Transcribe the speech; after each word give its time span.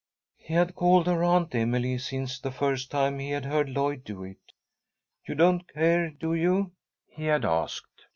He 0.39 0.55
had 0.55 0.73
called 0.73 1.05
her 1.05 1.23
Aunt 1.23 1.53
Emily 1.53 1.99
since 1.99 2.39
the 2.39 2.49
first 2.49 2.89
time 2.89 3.19
he 3.19 3.29
had 3.29 3.45
heard 3.45 3.69
Lloyd 3.69 4.03
do 4.03 4.23
it. 4.23 4.51
"You 5.27 5.35
don't 5.35 5.67
care, 5.71 6.09
do 6.09 6.33
you?" 6.33 6.71
he 7.05 7.25
had 7.25 7.45
asked. 7.45 8.07